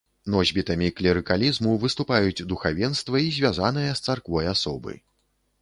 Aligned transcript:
Носьбітамі 0.35 0.87
клерыкалізму 1.01 1.75
выступаюць 1.83 2.45
духавенства 2.53 3.21
і 3.27 3.31
звязаныя 3.37 3.91
з 4.01 4.09
царквой 4.09 4.53
асобы. 4.57 4.99